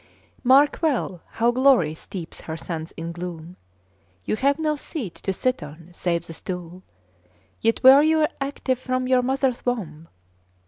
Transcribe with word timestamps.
Mark 0.43 0.79
well 0.81 1.21
how 1.27 1.51
Glory 1.51 1.93
steeps 1.93 2.41
her 2.41 2.57
sons 2.57 2.91
in 2.97 3.11
gloom! 3.11 3.55
You 4.25 4.35
have 4.37 4.57
no 4.57 4.75
seat 4.75 5.13
to 5.13 5.31
sit 5.31 5.61
on, 5.61 5.89
save 5.91 6.25
the 6.25 6.33
stool: 6.33 6.81
''Yet 7.61 7.83
were 7.83 8.01
you 8.01 8.25
active 8.39 8.79
from 8.79 9.07
your 9.07 9.21
mother's 9.21 9.63
womb. 9.63 10.07